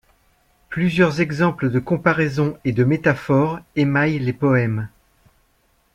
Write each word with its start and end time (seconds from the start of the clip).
Plusieurs 0.69 1.21
exemples 1.21 1.69
de 1.69 1.77
comparaison 1.77 2.57
et 2.65 2.71
de 2.71 2.83
métaphore 2.83 3.59
émaillent 3.75 4.17
les 4.17 4.33
poèmes. 4.33 4.89